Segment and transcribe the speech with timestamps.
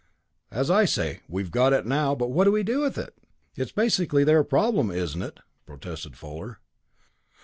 [0.49, 3.13] "As I say we've got it, now but what do we do with it?"
[3.55, 6.57] "It's basically their problem, isn't it?" protested Fuller.